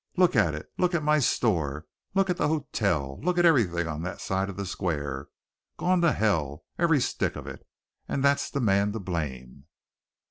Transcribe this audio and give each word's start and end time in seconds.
Look 0.17 0.35
at 0.35 0.55
it! 0.55 0.71
look 0.79 0.95
at 0.95 1.03
my 1.03 1.19
store, 1.19 1.85
look 2.15 2.31
at 2.31 2.37
the 2.37 2.47
ho 2.47 2.65
tel, 2.71 3.19
look 3.21 3.37
at 3.37 3.45
everything 3.45 3.87
on 3.87 4.01
that 4.01 4.19
side 4.19 4.49
of 4.49 4.57
the 4.57 4.65
square! 4.65 5.27
Gone 5.77 6.01
to 6.01 6.11
hell, 6.13 6.65
every 6.79 6.99
stick 6.99 7.35
of 7.35 7.45
it! 7.45 7.67
And 8.07 8.23
that's 8.23 8.49
the 8.49 8.61
man 8.61 8.93
to 8.93 8.99
blame!" 8.99 9.65